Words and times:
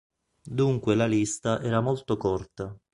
Dunque 0.41 0.95
la 0.95 1.05
lista 1.07 1.61
era 1.61 1.79
molto 1.79 2.17
corta. 2.17 2.75